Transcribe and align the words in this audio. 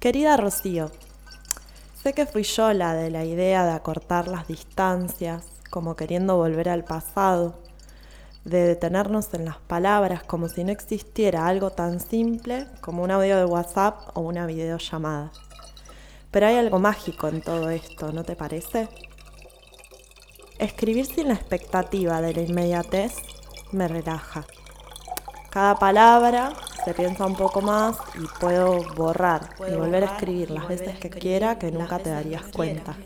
Querida 0.00 0.36
Rocío, 0.36 0.92
sé 2.00 2.12
que 2.12 2.24
fui 2.24 2.44
yo 2.44 2.72
la 2.72 2.94
de 2.94 3.10
la 3.10 3.24
idea 3.24 3.64
de 3.64 3.72
acortar 3.72 4.28
las 4.28 4.46
distancias, 4.46 5.42
como 5.70 5.96
queriendo 5.96 6.36
volver 6.36 6.68
al 6.68 6.84
pasado, 6.84 7.58
de 8.44 8.62
detenernos 8.62 9.34
en 9.34 9.44
las 9.44 9.56
palabras 9.56 10.22
como 10.22 10.48
si 10.48 10.62
no 10.62 10.70
existiera 10.70 11.48
algo 11.48 11.70
tan 11.70 11.98
simple 11.98 12.68
como 12.80 13.02
un 13.02 13.10
audio 13.10 13.38
de 13.38 13.44
WhatsApp 13.44 14.16
o 14.16 14.20
una 14.20 14.46
videollamada. 14.46 15.32
Pero 16.30 16.46
hay 16.46 16.54
algo 16.54 16.78
mágico 16.78 17.26
en 17.26 17.42
todo 17.42 17.68
esto, 17.68 18.12
¿no 18.12 18.22
te 18.22 18.36
parece? 18.36 18.88
Escribir 20.60 21.06
sin 21.06 21.26
la 21.26 21.34
expectativa 21.34 22.20
de 22.20 22.34
la 22.34 22.42
inmediatez 22.42 23.16
me 23.72 23.88
relaja. 23.88 24.46
Cada 25.50 25.74
palabra 25.74 26.52
se 26.88 26.94
piensa 26.94 27.26
un 27.26 27.36
poco 27.36 27.60
más 27.60 27.98
y 28.14 28.40
puedo 28.40 28.82
borrar 28.94 29.50
y 29.70 29.74
volver 29.74 30.04
a 30.04 30.06
escribir 30.06 30.50
las 30.50 30.66
veces 30.66 30.98
que 30.98 31.10
quiera 31.10 31.58
que 31.58 31.70
nunca 31.70 31.98
te 31.98 32.08
darías 32.08 32.44
cuenta. 32.44 32.96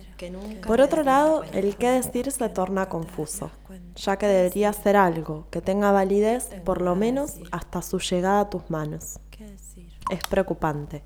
Por 0.64 0.80
otro 0.80 1.02
lado, 1.02 1.42
el 1.52 1.74
qué 1.74 1.91
decir 1.91 2.30
se 2.30 2.48
torna 2.48 2.88
confuso, 2.88 3.50
ya 3.96 4.16
que 4.18 4.28
debería 4.28 4.72
ser 4.72 4.96
algo 4.96 5.48
que 5.50 5.60
tenga 5.60 5.91
validez 5.91 6.50
por 6.64 6.80
lo 6.80 6.95
menos 6.95 7.41
hasta 7.50 7.82
su 7.82 7.98
llegada 7.98 8.42
a 8.42 8.50
tus 8.50 8.70
manos. 8.70 9.18
Es 10.08 10.22
preocupante. 10.28 11.02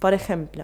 Por 0.00 0.12
ejemplo, 0.12 0.62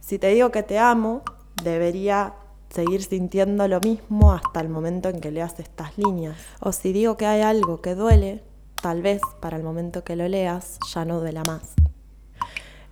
si 0.00 0.18
te 0.18 0.26
digo 0.30 0.50
que 0.50 0.64
te 0.64 0.80
amo, 0.80 1.22
debería 1.62 2.34
seguir 2.68 3.04
sintiendo 3.04 3.68
lo 3.68 3.78
mismo 3.78 4.32
hasta 4.32 4.60
el 4.60 4.70
momento 4.70 5.08
en 5.08 5.20
que 5.20 5.30
leas 5.30 5.60
estas 5.60 5.96
líneas. 5.96 6.36
O 6.58 6.72
si 6.72 6.92
digo 6.92 7.16
que 7.16 7.26
hay 7.26 7.42
algo 7.42 7.80
que 7.80 7.94
duele, 7.94 8.42
tal 8.80 9.02
vez 9.02 9.20
para 9.40 9.56
el 9.56 9.62
momento 9.62 10.04
que 10.04 10.16
lo 10.16 10.28
leas 10.28 10.78
ya 10.92 11.04
no 11.04 11.20
duela 11.20 11.42
más. 11.46 11.74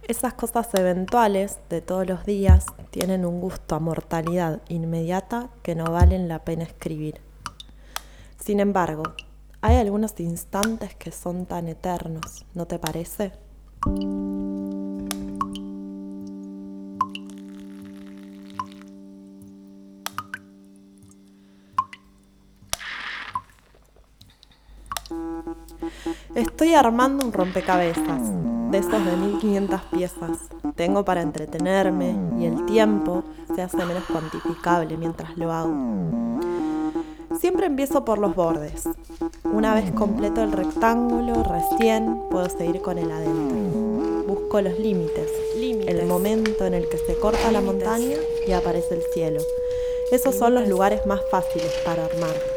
Esas 0.07 0.35
cosas 0.35 0.69
eventuales 0.75 1.59
de 1.71 1.81
todos 1.81 2.07
los 2.07 2.27
días 2.27 2.67
tienen 2.91 3.25
un 3.25 3.41
gusto 3.41 3.75
a 3.75 3.81
mortalidad 3.81 4.61
inmediata 4.69 5.49
que 5.63 5.75
no 5.75 5.85
valen 5.85 6.29
la 6.29 6.45
pena 6.45 6.65
escribir. 6.65 7.21
Sin 8.39 8.61
embargo, 8.61 9.05
hay 9.63 9.77
algunos 9.77 10.21
instantes 10.21 10.95
que 10.95 11.11
son 11.11 11.47
tan 11.47 11.69
eternos, 11.69 12.45
¿no 12.53 12.67
te 12.67 12.79
parece? 12.79 13.33
Estoy 26.35 26.75
armando 26.75 27.25
un 27.25 27.33
rompecabezas 27.33 28.21
de 28.71 28.79
esos 28.79 29.05
de 29.05 29.17
1500 29.17 29.81
piezas. 29.93 30.39
Tengo 30.75 31.05
para 31.05 31.23
entretenerme 31.23 32.17
y 32.39 32.47
el 32.47 32.67
tiempo 32.67 33.23
se 33.55 33.63
hace 33.63 33.77
menos 33.77 34.05
cuantificable 34.05 34.97
mientras 34.97 35.37
lo 35.37 35.53
hago. 35.53 35.75
Siempre 37.39 37.67
empiezo 37.67 38.05
por 38.05 38.19
los 38.19 38.35
bordes. 38.35 38.89
Una 39.45 39.75
vez 39.75 39.93
completo 39.93 40.43
el 40.43 40.53
rectángulo, 40.53 41.43
recién 41.43 42.21
puedo 42.31 42.49
seguir 42.49 42.81
con 42.81 42.99
el 42.99 43.11
adentro. 43.11 43.57
Busco 44.27 44.61
los 44.61 44.79
límites, 44.79 45.31
el 45.61 46.07
momento 46.07 46.65
en 46.65 46.75
el 46.75 46.89
que 46.89 46.99
se 46.99 47.17
corta 47.19 47.53
la 47.53 47.61
montaña 47.61 48.17
y 48.47 48.53
aparece 48.53 48.95
el 48.95 49.03
cielo. 49.13 49.41
Esos 50.11 50.35
son 50.35 50.55
los 50.55 50.69
lugares 50.69 51.07
más 51.07 51.21
fáciles 51.31 51.73
para 51.85 52.05
armar. 52.07 52.54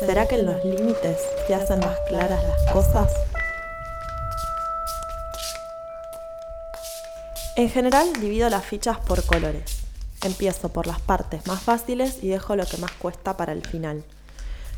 ¿Será 0.00 0.28
que 0.28 0.36
en 0.36 0.46
los 0.46 0.64
límites 0.64 1.18
se 1.46 1.54
hacen 1.54 1.80
más 1.80 1.98
claras 2.08 2.40
las 2.44 2.72
cosas? 2.72 3.12
En 7.56 7.68
general 7.68 8.06
divido 8.20 8.48
las 8.48 8.64
fichas 8.64 8.98
por 9.00 9.24
colores. 9.24 9.82
Empiezo 10.22 10.68
por 10.68 10.86
las 10.86 11.00
partes 11.00 11.48
más 11.48 11.60
fáciles 11.60 12.22
y 12.22 12.28
dejo 12.28 12.54
lo 12.54 12.64
que 12.64 12.76
más 12.76 12.92
cuesta 12.92 13.36
para 13.36 13.52
el 13.52 13.66
final. 13.66 14.04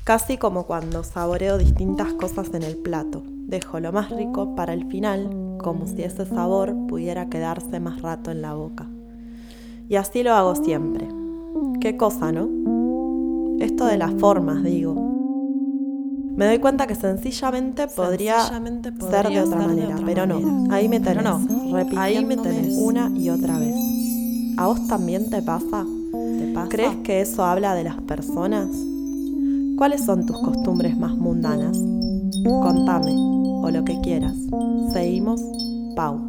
Casi 0.05 0.39
como 0.39 0.65
cuando 0.65 1.05
saboreo 1.05 1.59
distintas 1.59 2.15
cosas 2.15 2.55
en 2.55 2.63
el 2.63 2.77
plato. 2.77 3.23
Dejo 3.27 3.79
lo 3.79 3.93
más 3.93 4.09
rico 4.11 4.57
para 4.57 4.73
el 4.73 4.87
final, 4.87 5.59
como 5.59 5.87
si 5.87 6.03
ese 6.03 6.25
sabor 6.25 6.75
pudiera 6.89 7.29
quedarse 7.29 7.79
más 7.79 8.01
rato 8.01 8.31
en 8.31 8.41
la 8.41 8.55
boca. 8.55 8.87
Y 9.87 9.97
así 9.97 10.23
lo 10.23 10.33
hago 10.33 10.55
siempre. 10.55 11.07
Qué 11.79 11.99
cosa, 11.99 12.33
¿no? 12.33 12.49
Esto 13.63 13.85
de 13.85 13.99
las 13.99 14.15
formas, 14.15 14.65
digo 14.65 15.10
me 16.37 16.47
doy 16.47 16.59
cuenta 16.59 16.87
que 16.87 16.95
sencillamente, 16.95 17.89
podría, 17.89 18.49
ser 18.49 19.29
de 19.29 19.41
otra, 19.41 19.67
manera, 19.67 19.97
pero 20.05 20.27
no. 20.27 20.73
Ahí 20.73 20.89
me 20.89 21.01
tenés, 21.01 21.23
no, 21.23 21.41
ahí 21.97 22.25
me 22.25 22.37
tenés 22.37 22.77
una 22.77 23.11
y 23.15 23.31
otra 23.31 23.59
vez. 23.59 23.75
¿A 24.57 24.67
vos 24.67 24.87
también 24.87 25.29
te 25.31 25.43
pasa? 25.43 25.85
¿Te 26.13 26.53
pasa? 26.55 26.69
¿Crees 26.69 26.97
que 27.05 27.21
eso 27.21 27.45
habla 27.45 27.75
de 27.75 27.85
las 27.85 27.97
personas? 28.03 28.69
¿Cuáles 29.77 30.05
son 30.05 30.27
tus 30.27 30.39
costumbres 30.39 30.97
más 30.99 31.17
mundanas? 31.17 31.77
Contame, 32.45 33.13
o 33.15 33.71
lo 33.71 33.85
que 33.85 34.01
quieras. 34.01 34.37
Seguimos, 34.93 35.43
Pau. 35.97 36.21